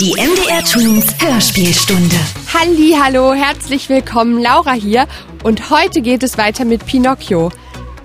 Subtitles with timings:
[0.00, 2.16] Die MDR Twins Hörspielstunde.
[2.54, 5.06] Halli, hallo, herzlich willkommen, Laura hier
[5.42, 7.50] und heute geht es weiter mit Pinocchio.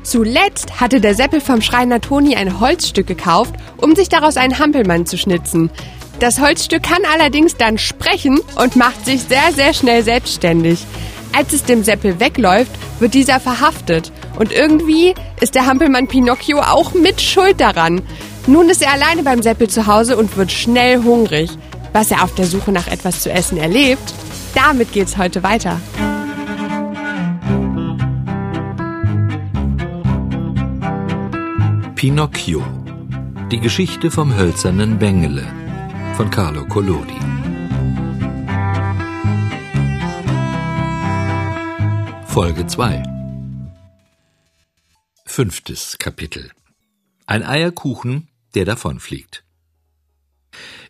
[0.03, 5.05] Zuletzt hatte der Seppel vom Schreiner Toni ein Holzstück gekauft, um sich daraus einen Hampelmann
[5.05, 5.71] zu schnitzen.
[6.19, 10.79] Das Holzstück kann allerdings dann sprechen und macht sich sehr, sehr schnell selbstständig.
[11.31, 14.11] Als es dem Seppel wegläuft, wird dieser verhaftet.
[14.37, 18.01] Und irgendwie ist der Hampelmann Pinocchio auch mit Schuld daran.
[18.47, 21.49] Nun ist er alleine beim Seppel zu Hause und wird schnell hungrig.
[21.95, 24.13] Was er auf der Suche nach etwas zu essen erlebt,
[24.53, 25.79] damit geht's heute weiter.
[31.95, 32.61] Pinocchio.
[33.49, 35.47] Die Geschichte vom hölzernen Bengele
[36.17, 37.17] von Carlo Collodi.
[42.27, 43.03] Folge 2
[45.25, 46.51] Fünftes Kapitel
[47.25, 49.44] Ein Eierkuchen, der davonfliegt.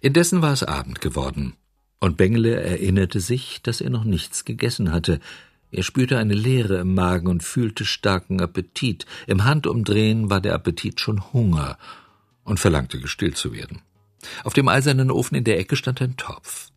[0.01, 1.53] Indessen war es Abend geworden,
[1.99, 5.19] und Bengele erinnerte sich, dass er noch nichts gegessen hatte.
[5.71, 9.05] Er spürte eine Leere im Magen und fühlte starken Appetit.
[9.27, 11.77] Im Handumdrehen war der Appetit schon Hunger
[12.43, 13.81] und verlangte gestillt zu werden.
[14.43, 16.69] Auf dem eisernen Ofen in der Ecke stand ein Topf.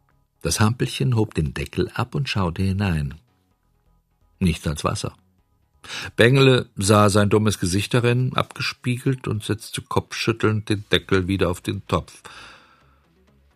[0.43, 3.15] Das Hampelchen hob den Deckel ab und schaute hinein.
[4.39, 5.15] Nichts als Wasser.
[6.17, 11.87] Bengele sah sein dummes Gesicht darin, abgespiegelt, und setzte kopfschüttelnd den Deckel wieder auf den
[11.87, 12.23] Topf.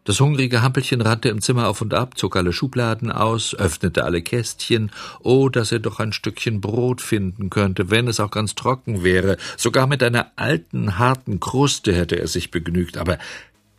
[0.05, 4.21] Das hungrige Hampelchen rannte im Zimmer auf und ab, zog alle Schubladen aus, öffnete alle
[4.21, 4.91] Kästchen.
[5.21, 9.37] Oh, dass er doch ein Stückchen Brot finden könnte, wenn es auch ganz trocken wäre.
[9.57, 13.19] Sogar mit einer alten, harten Kruste hätte er sich begnügt, aber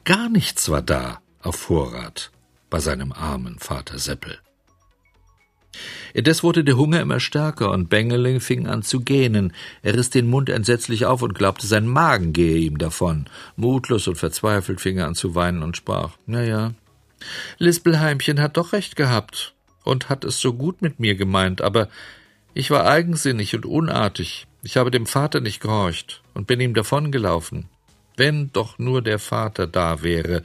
[0.06, 2.32] gar nichts war da auf Vorrat
[2.70, 4.40] bei seinem armen Vater Seppel.
[6.14, 9.54] Indes wurde der Hunger immer stärker und Bengeling fing an zu gähnen.
[9.82, 13.26] Er riss den Mund entsetzlich auf und glaubte, sein Magen gehe ihm davon.
[13.56, 16.74] Mutlos und verzweifelt fing er an zu weinen und sprach, na ja,
[17.58, 21.90] Lispelheimchen hat doch recht gehabt und hat es so gut mit mir gemeint, aber
[22.54, 24.46] ich war eigensinnig und unartig.
[24.62, 27.66] Ich habe dem Vater nicht gehorcht und bin ihm davongelaufen.
[28.16, 30.44] Wenn doch nur der Vater da wäre,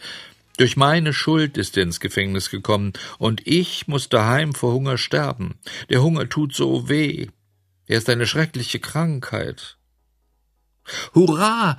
[0.58, 5.58] durch meine Schuld ist er ins Gefängnis gekommen, und ich muss daheim vor Hunger sterben.
[5.88, 7.28] Der Hunger tut so weh.
[7.86, 9.78] Er ist eine schreckliche Krankheit.
[11.14, 11.78] Hurra!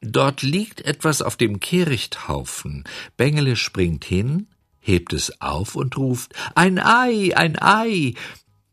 [0.00, 2.84] Dort liegt etwas auf dem Kehrichthaufen.
[3.18, 4.46] Bengele springt hin,
[4.78, 8.14] hebt es auf und ruft Ein Ei, ein Ei.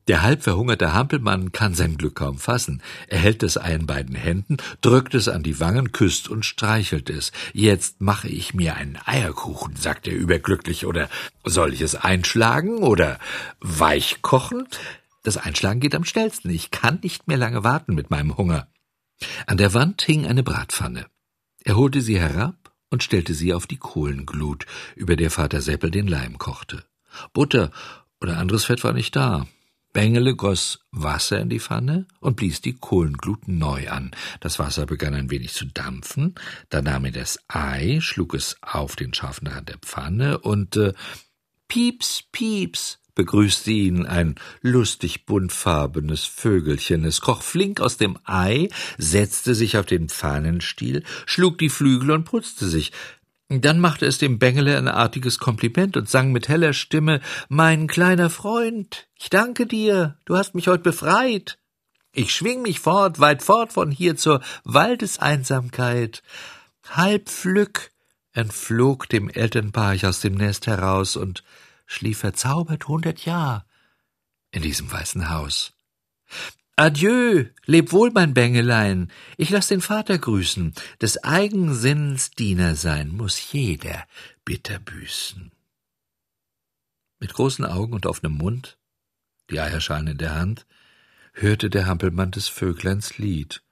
[0.07, 2.81] Der halb verhungerte Hampelmann kann sein Glück kaum fassen.
[3.07, 7.09] Er hält das Ei in beiden Händen, drückt es an die Wangen, küsst und streichelt
[7.09, 7.33] es.
[7.53, 11.09] Jetzt mache ich mir einen Eierkuchen, sagt er überglücklich, oder
[11.43, 13.19] soll ich es einschlagen oder
[13.59, 14.67] weich kochen?
[15.23, 16.49] Das Einschlagen geht am schnellsten.
[16.49, 18.67] Ich kann nicht mehr lange warten mit meinem Hunger.
[19.45, 21.05] An der Wand hing eine Bratpfanne.
[21.65, 26.07] Er holte sie herab und stellte sie auf die Kohlenglut, über der Vater Seppel den
[26.07, 26.85] Leim kochte.
[27.33, 27.71] Butter
[28.21, 29.47] oder anderes Fett war nicht da.
[29.97, 34.11] Bengele goss Wasser in die Pfanne und blies die Kohlenglut neu an.
[34.41, 36.35] Das Wasser begann ein wenig zu dampfen.
[36.69, 40.93] Da nahm er das Ei, schlug es auf den scharfen Rand der Pfanne und äh,
[41.67, 47.03] Pieps, Pieps, begrüßte ihn ein lustig buntfarbenes Vögelchen.
[47.03, 48.69] Es kroch flink aus dem Ei,
[48.99, 52.91] setzte sich auf den Pfannenstiel, schlug die Flügel und putzte sich.
[53.49, 58.29] Dann machte es dem Bengele ein artiges Kompliment und sang mit heller Stimme Mein kleiner
[58.29, 61.57] Freund, ich danke dir, du hast mich heut befreit.
[62.11, 66.23] Ich schwing mich fort, weit fort von hier zur Waldeseinsamkeit.
[66.89, 67.91] Halb Flück
[68.33, 71.43] entflog dem Elternpaar ich aus dem Nest heraus und
[71.85, 73.65] schlief verzaubert hundert Jahr
[74.51, 75.73] in diesem weißen Haus.
[76.79, 79.11] Adieu, leb wohl, mein Bengelein.
[79.35, 80.75] Ich lass den Vater grüßen.
[81.01, 84.05] Des Eigensinns Diener sein muss jeder
[84.45, 85.51] bitter büßen.
[87.19, 88.77] Mit großen Augen und offenem Mund,
[89.49, 90.67] die Eierschalen in der Hand,
[91.33, 93.63] hörte der Hampelmann des Vögleins Lied.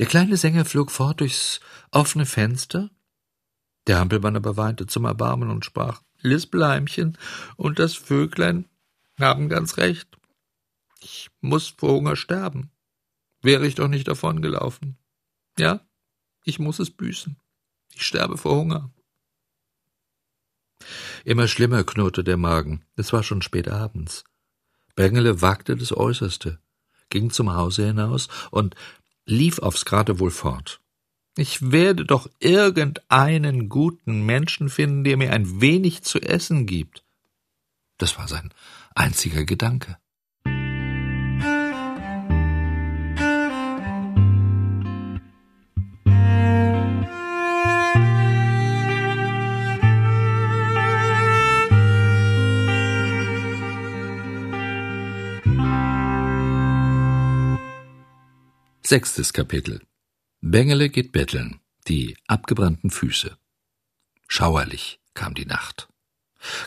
[0.00, 1.60] Der kleine Sänger flog fort durchs
[1.92, 2.90] offene Fenster.
[3.86, 7.16] Der Hampelmann aber weinte zum Erbarmen und sprach, Lispelheimchen
[7.54, 8.64] und das Vöglein
[9.16, 10.08] haben ganz recht.
[11.02, 12.70] Ich muss vor Hunger sterben.
[13.40, 14.96] Wäre ich doch nicht davongelaufen.
[15.58, 15.80] Ja,
[16.44, 17.36] ich muss es büßen.
[17.94, 18.90] Ich sterbe vor Hunger.
[21.24, 22.84] Immer schlimmer knurrte der Magen.
[22.96, 24.24] Es war schon spät abends.
[24.94, 26.60] Bengele wagte das Äußerste,
[27.08, 28.74] ging zum Hause hinaus und
[29.24, 30.80] lief aufs Geratewohl fort.
[31.36, 37.04] Ich werde doch irgendeinen guten Menschen finden, der mir ein wenig zu essen gibt.
[37.96, 38.52] Das war sein
[38.94, 39.96] einziger Gedanke.
[58.92, 59.80] Sechstes Kapitel.
[60.42, 61.60] Bengele geht betteln.
[61.88, 63.38] Die abgebrannten Füße.
[64.28, 65.88] Schauerlich kam die Nacht.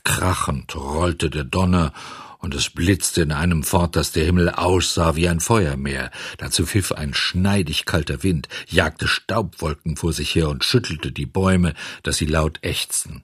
[0.04, 1.94] Krachend rollte der Donner
[2.40, 6.10] und es blitzte in einem fort, dass der Himmel aussah wie ein Feuermeer.
[6.40, 11.76] Dazu pfiff ein schneidig kalter Wind, jagte Staubwolken vor sich her und schüttelte die Bäume,
[12.02, 13.24] dass sie laut ächzten.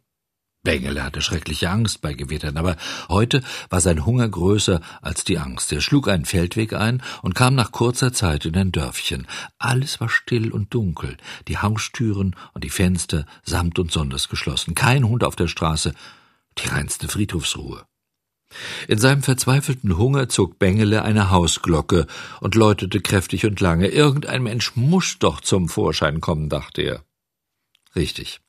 [0.64, 2.78] Bengele hatte schreckliche Angst bei Gewittern, aber
[3.10, 3.42] heute
[3.72, 5.72] war sein Hunger größer als die Angst.
[5.72, 9.26] Er schlug einen Feldweg ein und kam nach kurzer Zeit in ein Dörfchen.
[9.58, 11.18] Alles war still und dunkel,
[11.48, 15.96] die Haustüren und die Fenster samt und sonders geschlossen, kein Hund auf der Straße,
[16.60, 17.84] die reinste Friedhofsruhe.
[18.88, 22.06] In seinem verzweifelten Hunger zog Bengele eine Hausglocke
[22.40, 23.88] und läutete kräftig und lange.
[23.88, 27.04] Irgendein Mensch muss doch zum Vorschein kommen, dachte er.
[27.96, 28.42] Richtig.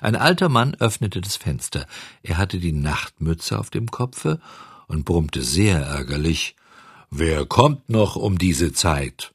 [0.00, 1.86] Ein alter Mann öffnete das Fenster.
[2.22, 4.40] Er hatte die Nachtmütze auf dem Kopfe
[4.86, 6.56] und brummte sehr ärgerlich
[7.14, 9.34] Wer kommt noch um diese Zeit?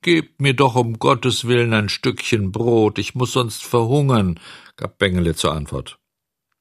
[0.00, 4.40] Gebt mir doch um Gottes willen ein Stückchen Brot, ich muss sonst verhungern,
[4.76, 5.98] gab Bengele zur Antwort.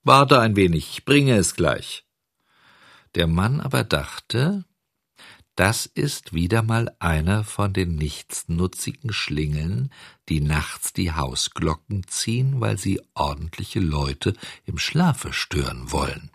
[0.03, 2.03] Warte ein wenig, ich bringe es gleich.
[3.15, 4.65] Der Mann aber dachte,
[5.55, 9.91] das ist wieder mal einer von den nichtsnutzigen Schlingeln,
[10.29, 14.33] die nachts die Hausglocken ziehen, weil sie ordentliche Leute
[14.65, 16.31] im Schlafe stören wollen.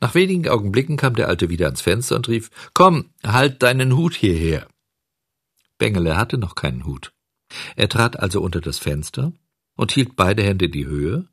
[0.00, 4.14] Nach wenigen Augenblicken kam der Alte wieder ans Fenster und rief Komm, halt deinen Hut
[4.14, 4.66] hierher.
[5.76, 7.12] Bengele hatte noch keinen Hut.
[7.76, 9.32] Er trat also unter das Fenster
[9.76, 11.28] und hielt beide Hände in die Höhe,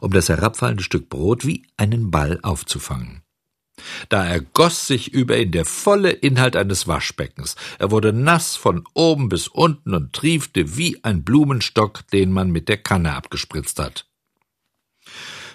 [0.00, 3.22] um das herabfallende Stück Brot wie einen Ball aufzufangen.
[4.08, 7.56] Da ergoss sich über ihn der volle Inhalt eines Waschbeckens.
[7.78, 12.68] Er wurde nass von oben bis unten und triefte wie ein Blumenstock, den man mit
[12.68, 14.06] der Kanne abgespritzt hat.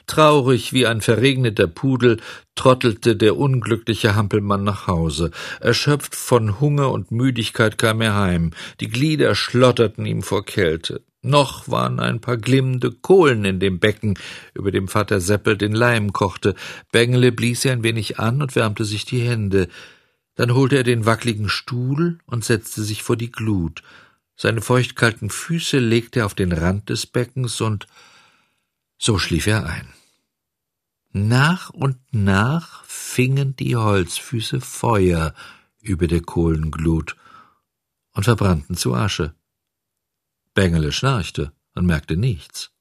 [0.05, 2.19] Traurig wie ein verregneter Pudel
[2.55, 5.31] trottelte der unglückliche Hampelmann nach Hause.
[5.61, 8.51] Erschöpft von Hunger und Müdigkeit kam er heim.
[8.79, 11.03] Die Glieder schlotterten ihm vor Kälte.
[11.25, 14.19] Noch waren ein paar glimmende Kohlen in dem Becken,
[14.53, 16.53] über dem Vater Seppel den Leim kochte.
[16.91, 19.69] Bengele blies er ein wenig an und wärmte sich die Hände.
[20.35, 23.83] Dann holte er den wackligen Stuhl und setzte sich vor die Glut.
[24.35, 27.87] Seine feuchtkalten Füße legte er auf den Rand des Beckens und
[28.97, 29.87] so schlief er ein.
[31.13, 35.33] Nach und nach fingen die Holzfüße Feuer
[35.79, 37.15] über der Kohlenglut
[38.11, 39.33] und verbrannten zu Asche.
[40.53, 42.71] Bengele schnarchte und merkte nichts.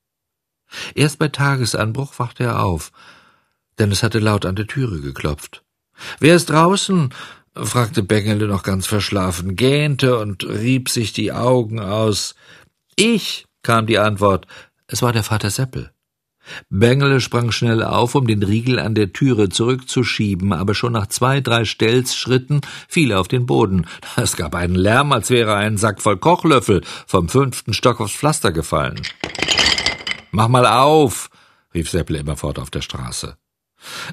[0.95, 2.93] Erst bei Tagesanbruch wachte er auf,
[3.79, 5.63] denn es hatte laut an der Türe geklopft.
[6.19, 7.13] Wer ist draußen?
[7.55, 12.35] fragte Bengele noch ganz verschlafen, gähnte und rieb sich die Augen aus.
[12.97, 14.47] Ich, kam die Antwort.
[14.87, 15.93] Es war der Vater Seppel.
[16.71, 21.41] Bengele sprang schnell auf, um den Riegel an der Türe zurückzuschieben, aber schon nach zwei,
[21.41, 23.87] drei Stelzschritten fiel er auf den Boden.
[24.17, 28.53] Es gab einen Lärm, als wäre ein Sack voll Kochlöffel vom fünften Stock aufs Pflaster
[28.53, 29.01] gefallen.
[30.31, 31.31] Mach mal auf,
[31.75, 33.37] rief Sepple immerfort auf der Straße.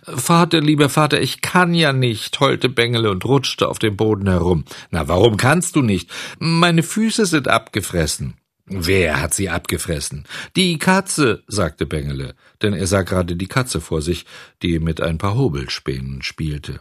[0.04, 4.66] Vater, lieber Vater, ich kann ja nicht, heulte Bengele und rutschte auf dem Boden herum.
[4.90, 6.10] Na, warum kannst du nicht?
[6.40, 8.39] Meine Füße sind abgefressen.
[8.70, 10.26] Wer hat sie abgefressen?
[10.56, 14.26] Die Katze, sagte Bengele, denn er sah gerade die Katze vor sich,
[14.62, 16.80] die mit ein paar Hobelspänen spielte.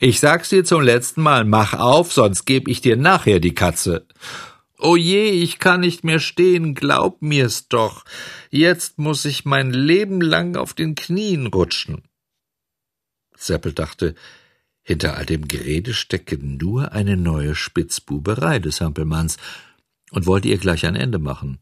[0.00, 4.06] Ich sag's dir zum letzten Mal, mach auf, sonst geb ich dir nachher die Katze.
[4.78, 8.04] O je, ich kann nicht mehr stehen, glaub mir's doch.
[8.50, 12.02] Jetzt muss ich mein Leben lang auf den Knien rutschen.
[13.34, 14.14] Seppel dachte,
[14.82, 19.38] hinter all dem Gerede stecke nur eine neue Spitzbuberei des Hampelmanns,
[20.14, 21.58] und wollte ihr gleich ein Ende machen.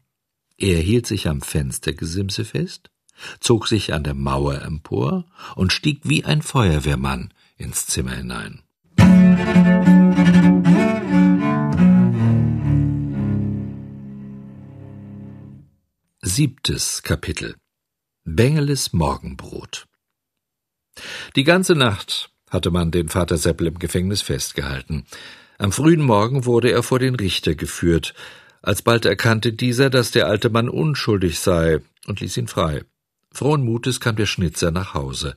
[0.57, 2.91] Er hielt sich am Fenstergesimse fest,
[3.39, 8.61] zog sich an der Mauer empor und stieg wie ein Feuerwehrmann ins Zimmer hinein.
[16.21, 17.55] Siebtes Kapitel
[18.23, 19.87] Bengeles Morgenbrot
[21.35, 25.05] Die ganze Nacht hatte man den Vater Seppel im Gefängnis festgehalten.
[25.57, 28.13] Am frühen Morgen wurde er vor den Richter geführt,
[28.63, 32.83] Alsbald erkannte dieser, dass der alte Mann unschuldig sei und ließ ihn frei.
[33.31, 35.35] Frohen Mutes kam der Schnitzer nach Hause.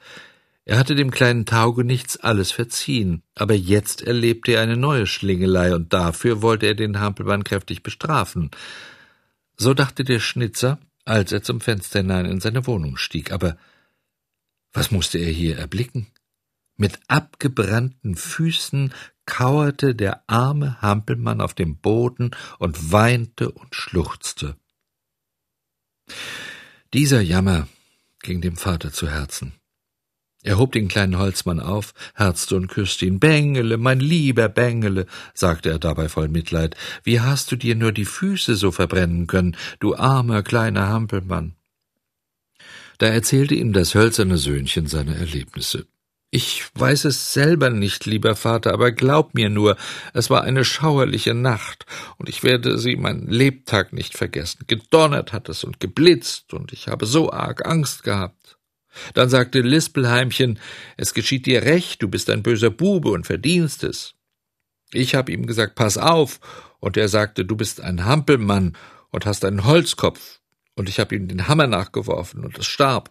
[0.65, 5.93] Er hatte dem kleinen Taugenichts alles verziehen, aber jetzt erlebte er eine neue Schlingelei und
[5.93, 8.53] dafür wollte er den Hampelmann kräftig bestrafen.
[9.57, 13.33] So dachte der Schnitzer, als er zum Fenster hinein in seine Wohnung stieg.
[13.33, 13.57] Aber
[14.73, 16.07] was musste er hier erblicken?
[16.77, 18.93] Mit abgebrannten Füßen
[19.27, 24.57] kauerte der arme Hampelmann auf dem Boden und weinte und schluchzte.
[26.95, 27.69] Dieser Jammer
[28.23, 29.53] ging dem Vater zu Herzen.
[30.43, 33.19] Er hob den kleinen Holzmann auf, herzte und küsste ihn.
[33.19, 38.05] Bengele, mein lieber Bengele, sagte er dabei voll Mitleid, wie hast du dir nur die
[38.05, 41.57] Füße so verbrennen können, du armer kleiner Hampelmann?
[42.99, 45.87] Da erzählte ihm das hölzerne Söhnchen seine Erlebnisse.
[46.37, 49.79] Ich weiß es selber nicht, lieber Vater, aber glaub mir nur,
[50.13, 51.87] es war eine schauerliche Nacht,
[52.19, 54.65] und ich werde sie mein Lebtag nicht vergessen.
[54.67, 58.59] Gedonnert hat es und geblitzt, und ich habe so arg Angst gehabt.
[59.15, 60.59] Dann sagte Lispelheimchen,
[60.99, 64.13] es geschieht dir recht, du bist ein böser Bube und verdienst es.
[64.93, 66.41] Ich habe ihm gesagt, pass auf,
[66.81, 68.77] und er sagte, du bist ein Hampelmann
[69.09, 70.41] und hast einen Holzkopf,
[70.75, 73.11] und ich habe ihm den Hammer nachgeworfen, und es starb.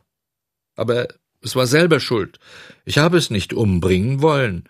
[0.76, 1.08] Aber
[1.46, 2.40] es war selber schuld.
[2.86, 4.68] Ich habe es nicht umbringen wollen.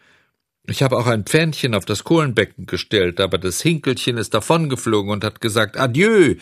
[0.68, 5.24] Ich habe auch ein Pfähnchen auf das Kohlenbecken gestellt, aber das Hinkelchen ist davongeflogen und
[5.24, 6.36] hat gesagt, Adieu.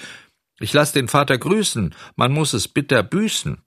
[0.60, 3.62] Ich lass den Vater grüßen, man muss es bitter büßen.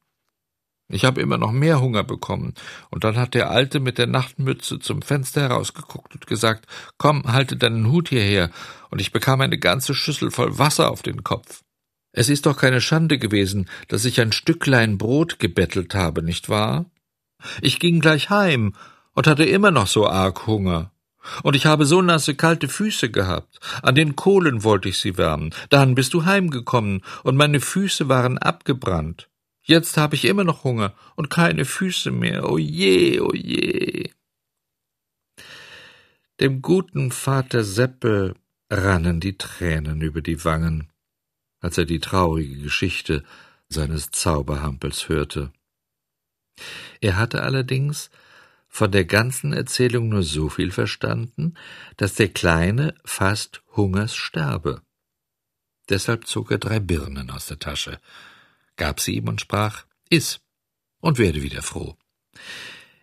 [0.88, 2.54] Ich habe immer noch mehr Hunger bekommen,
[2.90, 7.56] und dann hat der Alte mit der Nachtmütze zum Fenster herausgeguckt und gesagt, komm, halte
[7.56, 8.50] deinen Hut hierher,
[8.90, 11.62] und ich bekam eine ganze Schüssel voll Wasser auf den Kopf.
[12.16, 16.86] Es ist doch keine Schande gewesen, dass ich ein Stücklein Brot gebettelt habe, nicht wahr?
[17.60, 18.74] Ich ging gleich heim
[19.12, 20.92] und hatte immer noch so arg Hunger.
[21.42, 23.60] Und ich habe so nasse kalte Füße gehabt.
[23.82, 25.54] An den Kohlen wollte ich sie wärmen.
[25.68, 29.28] Dann bist du heimgekommen, und meine Füße waren abgebrannt.
[29.62, 32.48] Jetzt habe ich immer noch Hunger und keine Füße mehr.
[32.50, 34.08] O je, o je.
[36.40, 38.36] Dem guten Vater Seppel
[38.70, 40.88] rannen die Tränen über die Wangen,
[41.60, 43.24] als er die traurige Geschichte
[43.68, 45.52] seines Zauberhampels hörte.
[47.00, 48.10] Er hatte allerdings
[48.68, 51.54] von der ganzen Erzählung nur so viel verstanden,
[51.96, 54.82] dass der Kleine fast Hungers sterbe.
[55.88, 58.00] Deshalb zog er drei Birnen aus der Tasche
[58.76, 60.40] gab sie ihm und sprach Iss
[61.00, 61.96] und werde wieder froh.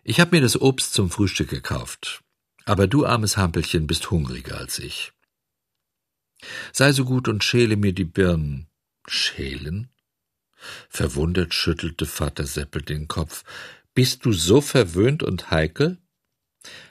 [0.02, 2.22] Ich hab mir das Obst zum Frühstück gekauft,
[2.64, 5.12] aber du armes Hampelchen bist hungriger als ich.
[6.72, 8.68] Sei so gut und schäle mir die Birnen.
[9.06, 9.88] Schälen?
[10.88, 13.44] Verwundert schüttelte Vater Seppel den Kopf.
[13.94, 15.98] Bist du so verwöhnt und heikel?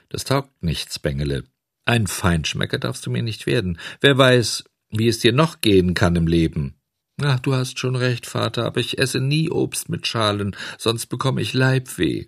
[0.08, 1.44] Das taugt nichts, Bengele.
[1.84, 3.78] Ein Feinschmecker darfst du mir nicht werden.
[4.00, 6.76] Wer weiß, wie es dir noch gehen kann im Leben.
[7.22, 11.42] Ach, du hast schon recht, Vater, aber ich esse nie Obst mit Schalen, sonst bekomme
[11.42, 12.26] ich Leibweh.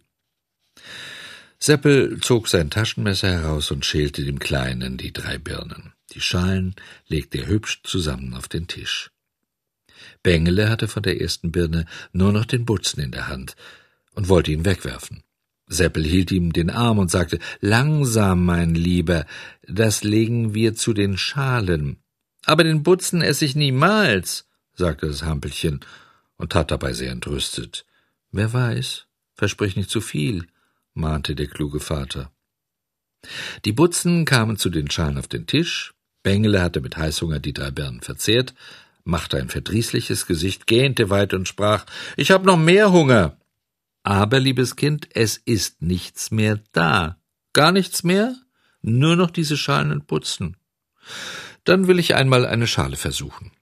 [1.59, 5.96] Seppel zog sein Taschenmesser heraus und schälte dem Kleinen die drei Birnen.
[6.17, 6.75] Die Schalen
[7.09, 9.11] legte er hübsch zusammen auf den Tisch.
[10.23, 13.55] Bengele hatte von der ersten Birne nur noch den Butzen in der Hand
[14.15, 15.25] und wollte ihn wegwerfen.
[15.67, 19.27] Seppel hielt ihm den Arm und sagte, Langsam, mein Lieber,
[19.69, 21.99] das legen wir zu den Schalen.
[22.47, 25.81] Aber den Butzen esse ich niemals sagte das Hampelchen
[26.39, 27.85] und tat dabei sehr entrüstet.
[28.31, 29.05] Wer weiß,
[29.35, 30.47] versprich nicht zu viel,
[30.95, 32.33] mahnte der kluge Vater.
[33.67, 35.96] Die Butzen kamen zu den Schalen auf den Tisch,
[36.27, 38.53] Bengele hatte mit Heißhunger die drei Birnen verzehrt,
[39.05, 43.37] machte ein verdrießliches Gesicht, gähnte weit und sprach Ich hab noch mehr Hunger.
[44.03, 47.17] Aber, liebes Kind, es ist nichts mehr da.
[47.53, 48.35] Gar nichts mehr?
[48.83, 50.57] Nur noch diese Schalen und Butzen.
[51.63, 53.53] Dann will ich einmal eine Schale versuchen.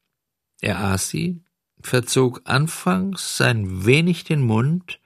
[0.62, 1.42] Er aß sie,
[1.82, 5.00] verzog anfangs ein wenig den Mund,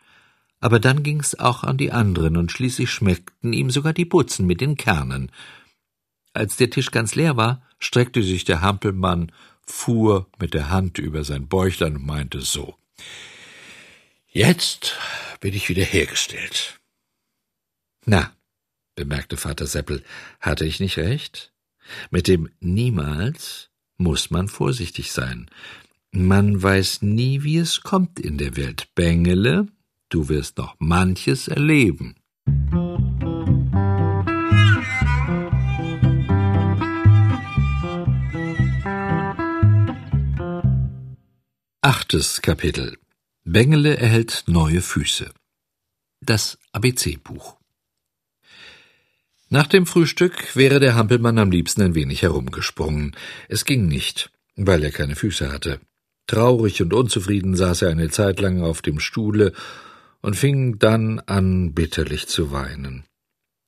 [0.61, 4.61] aber dann ging's auch an die anderen, und schließlich schmeckten ihm sogar die Butzen mit
[4.61, 5.33] den Kernen.
[6.39, 9.33] Als der Tisch ganz leer war, streckte sich der Hampelmann,
[9.67, 12.77] fuhr mit der Hand über sein Bäuchlein und meinte so
[14.29, 14.97] Jetzt
[15.41, 16.79] bin ich wieder hergestellt.
[18.07, 18.33] Na,
[18.95, 20.05] bemerkte Vater Seppel,
[20.39, 21.53] hatte ich nicht recht?
[22.13, 25.51] Mit dem niemals muss man vorsichtig sein.
[26.13, 28.95] Man weiß nie, wie es kommt in der Welt.
[28.95, 29.67] Bengele,
[30.09, 32.15] du wirst noch manches erleben.
[41.89, 42.99] Achtes Kapitel
[43.45, 45.31] Bengele erhält neue Füße.
[46.21, 47.57] Das ABC-Buch
[49.49, 53.17] nach dem Frühstück wäre der Hampelmann am liebsten ein wenig herumgesprungen.
[53.49, 55.81] Es ging nicht, weil er keine Füße hatte.
[56.27, 59.55] Traurig und unzufrieden saß er eine Zeit lang auf dem Stuhle
[60.21, 63.05] und fing dann an, bitterlich zu weinen.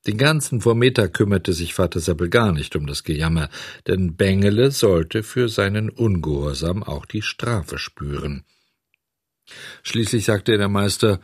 [0.06, 3.50] Den ganzen Vormittag kümmerte sich Vater Seppel gar nicht um das Gejammer,
[3.86, 8.44] denn Bengele sollte für seinen Ungehorsam auch die Strafe spüren.
[9.82, 11.20] Schließlich sagte der Meister,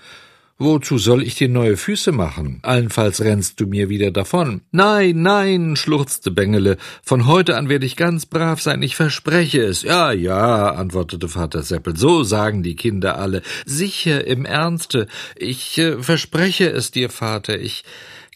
[0.58, 2.60] Wozu soll ich dir neue Füße machen?
[2.62, 4.62] Allenfalls rennst du mir wieder davon.
[4.70, 6.78] Nein, nein, schluchzte Bengele.
[7.02, 9.82] Von heute an werde ich ganz brav sein, ich verspreche es.
[9.82, 11.94] Ja, ja, antwortete Vater Seppel.
[11.98, 13.42] So sagen die Kinder alle.
[13.66, 15.08] Sicher, im Ernste.
[15.34, 17.60] Ich äh, verspreche es dir, Vater.
[17.60, 17.84] Ich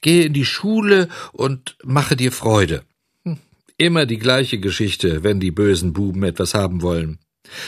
[0.01, 2.83] gehe in die Schule und mache dir Freude.
[3.25, 3.39] Hm,
[3.77, 7.19] immer die gleiche Geschichte, wenn die bösen Buben etwas haben wollen.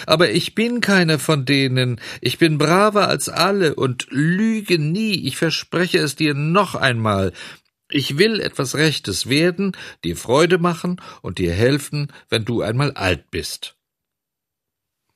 [0.07, 5.37] Aber ich bin keiner von denen, ich bin braver als alle und lüge nie, ich
[5.37, 7.33] verspreche es dir noch einmal.
[7.91, 13.31] Ich will etwas Rechtes werden, dir Freude machen und dir helfen, wenn du einmal alt
[13.31, 13.77] bist.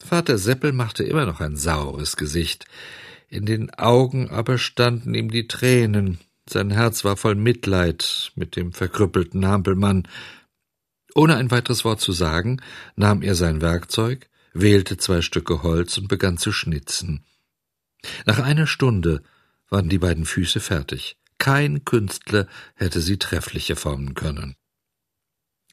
[0.04, 2.66] Vater Seppel machte immer noch ein saures Gesicht,
[3.28, 8.72] in den Augen aber standen ihm die Tränen, sein Herz war voll Mitleid mit dem
[8.72, 10.08] verkrüppelten Hampelmann.
[11.14, 12.60] Ohne ein weiteres Wort zu sagen,
[12.94, 17.24] nahm er sein Werkzeug, wählte zwei Stücke Holz und begann zu schnitzen.
[18.24, 19.22] Nach einer Stunde
[19.68, 21.16] waren die beiden Füße fertig.
[21.38, 24.56] Kein Künstler hätte sie trefflicher formen können.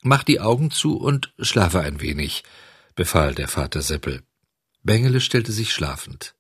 [0.02, 2.44] Mach die Augen zu und schlafe ein wenig,
[2.96, 4.24] befahl der Vater Seppel.
[4.82, 6.36] Bengele stellte sich schlafend.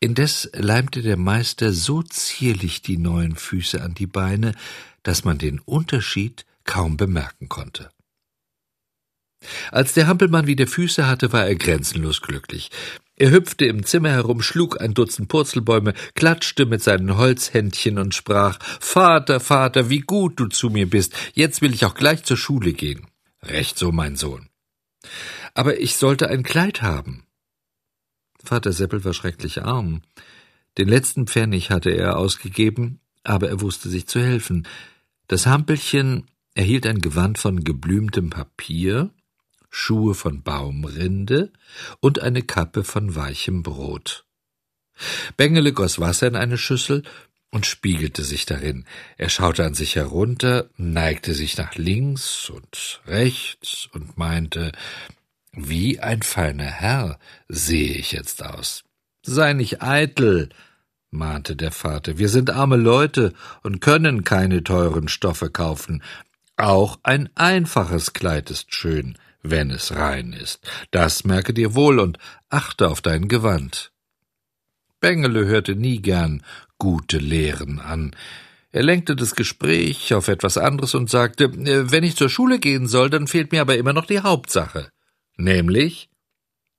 [0.00, 4.54] Indes leimte der Meister so zierlich die neuen Füße an die Beine,
[5.02, 7.90] dass man den Unterschied kaum bemerken konnte.
[9.70, 12.70] Als der Hampelmann wieder Füße hatte, war er grenzenlos glücklich.
[13.16, 18.58] Er hüpfte im Zimmer herum, schlug ein Dutzend Purzelbäume, klatschte mit seinen Holzhändchen und sprach
[18.80, 22.72] Vater, Vater, wie gut du zu mir bist, jetzt will ich auch gleich zur Schule
[22.72, 23.06] gehen.
[23.42, 24.48] Recht so, mein Sohn.
[25.54, 27.24] Aber ich sollte ein Kleid haben.
[28.44, 30.02] Vater Seppel war schrecklich arm.
[30.78, 34.66] Den letzten Pfennig hatte er ausgegeben, aber er wusste sich zu helfen.
[35.28, 39.10] Das Hampelchen erhielt ein Gewand von geblümtem Papier,
[39.70, 41.50] Schuhe von Baumrinde
[42.00, 44.24] und eine Kappe von weichem Brot.
[45.36, 47.02] Bengele goss Wasser in eine Schüssel
[47.50, 48.84] und spiegelte sich darin.
[49.18, 54.72] Er schaute an sich herunter, neigte sich nach links und rechts und meinte,
[55.54, 57.18] wie ein feiner Herr
[57.48, 58.84] sehe ich jetzt aus.
[59.22, 60.48] Sei nicht eitel,
[61.10, 62.18] mahnte der Vater.
[62.18, 66.02] Wir sind arme Leute und können keine teuren Stoffe kaufen.
[66.56, 70.60] Auch ein einfaches Kleid ist schön wenn es rein ist.
[70.90, 73.92] Das merke dir wohl und achte auf dein Gewand.
[75.00, 76.42] Bengele hörte nie gern
[76.78, 78.14] gute Lehren an.
[78.70, 82.86] Er lenkte das Gespräch auf etwas anderes und sagte, äh, wenn ich zur Schule gehen
[82.86, 84.90] soll, dann fehlt mir aber immer noch die Hauptsache.
[85.36, 86.08] Nämlich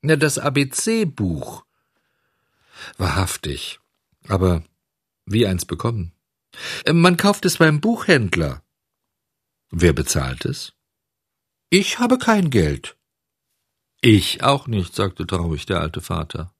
[0.01, 1.65] das ABC-Buch.
[2.97, 3.79] Wahrhaftig.
[4.27, 4.63] Aber
[5.25, 6.11] wie eins bekommen?
[6.85, 8.63] Äh, man kauft es beim Buchhändler.
[9.71, 10.73] Wer bezahlt es?
[11.69, 12.97] Ich habe kein Geld.
[14.01, 16.53] Ich auch nicht, sagte traurig der alte Vater.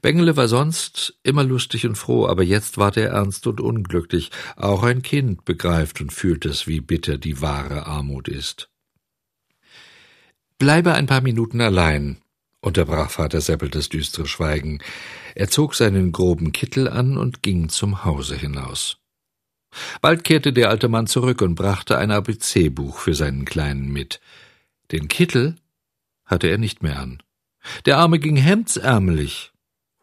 [0.00, 4.30] Bengele war sonst immer lustig und froh, aber jetzt war er ernst und unglücklich.
[4.56, 8.71] Auch ein Kind begreift und fühlt es, wie bitter die wahre Armut ist.
[10.62, 12.18] Bleibe ein paar Minuten allein,
[12.60, 14.78] unterbrach Vater Seppel das düstere Schweigen.
[15.34, 18.98] Er zog seinen groben Kittel an und ging zum Hause hinaus.
[20.02, 24.20] Bald kehrte der alte Mann zurück und brachte ein ABC-Buch für seinen Kleinen mit.
[24.92, 25.56] Den Kittel
[26.26, 27.24] hatte er nicht mehr an.
[27.84, 29.50] Der Arme ging hemdsärmelig,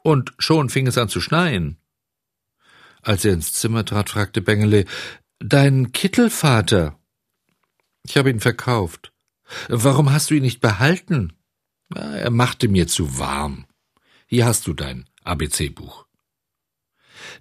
[0.03, 1.77] und schon fing es an zu schneien.
[3.01, 4.83] Als er ins Zimmer trat, fragte Bengele,
[5.39, 6.99] Dein Kittel, Vater?
[8.03, 9.13] Ich habe ihn verkauft.
[9.67, 11.33] Warum hast du ihn nicht behalten?
[11.93, 13.65] Er machte mir zu warm.
[14.27, 16.05] Hier hast du dein ABC-Buch.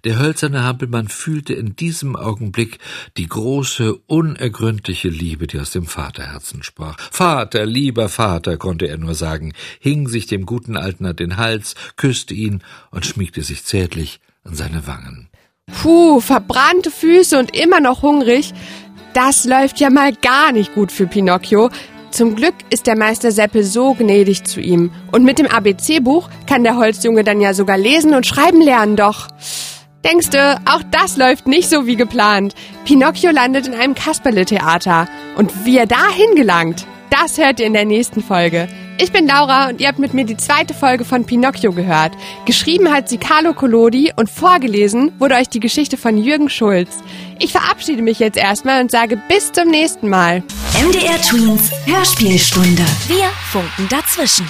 [0.03, 2.79] Der hölzerne Hampelmann fühlte in diesem Augenblick
[3.17, 6.97] die große, unergründliche Liebe, die aus dem Vaterherzen sprach.
[7.11, 11.75] Vater, lieber Vater, konnte er nur sagen, hing sich dem guten Alten an den Hals,
[11.95, 15.29] küsste ihn und schmiegte sich zärtlich an seine Wangen.
[15.81, 18.53] Puh, verbrannte Füße und immer noch hungrig.
[19.13, 21.69] Das läuft ja mal gar nicht gut für Pinocchio.
[22.11, 24.91] Zum Glück ist der Meister Seppel so gnädig zu ihm.
[25.11, 29.27] Und mit dem ABC-Buch kann der Holzjunge dann ja sogar lesen und schreiben lernen, doch.
[30.03, 32.55] Denkst du, auch das läuft nicht so wie geplant.
[32.85, 35.07] Pinocchio landet in einem Kasperle-Theater.
[35.35, 38.67] Und wie er dahin gelangt, das hört ihr in der nächsten Folge.
[39.01, 42.11] Ich bin Laura und ihr habt mit mir die zweite Folge von Pinocchio gehört.
[42.45, 46.97] Geschrieben hat sie Carlo Collodi und vorgelesen wurde euch die Geschichte von Jürgen Schulz.
[47.39, 50.43] Ich verabschiede mich jetzt erstmal und sage bis zum nächsten Mal.
[50.77, 52.83] MDR Twins Hörspielstunde.
[53.07, 54.45] Wir funken dazwischen.